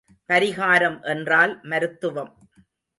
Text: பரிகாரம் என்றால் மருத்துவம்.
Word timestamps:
பரிகாரம் 0.29 0.97
என்றால் 1.03 1.59
மருத்துவம். 1.63 2.33